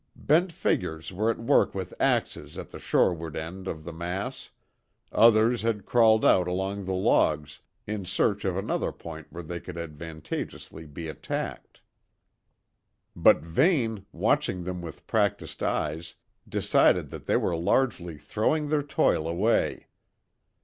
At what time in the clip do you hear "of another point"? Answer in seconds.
8.43-9.27